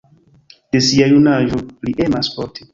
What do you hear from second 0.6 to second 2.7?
De sia junaĝo li emas sporti.